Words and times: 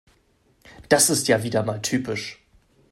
Das 0.89 1.11
ist 1.11 1.27
ja 1.27 1.43
wieder 1.43 1.61
mal 1.61 1.79
typisch. 1.79 2.43